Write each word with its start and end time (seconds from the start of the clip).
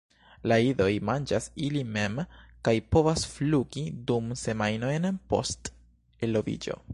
La 0.51 0.55
idoj 0.67 0.87
manĝas 1.09 1.49
ili 1.65 1.83
mem 1.97 2.17
kaj 2.69 2.73
povas 2.95 3.27
flugi 3.35 3.85
du 4.11 4.19
semajnojn 4.45 5.07
post 5.35 5.71
eloviĝo. 6.29 6.81